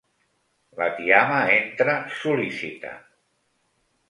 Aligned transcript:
La 0.79 0.87
tiama 0.99 1.37
entra, 1.57 1.95
sol·lícita. 2.23 2.97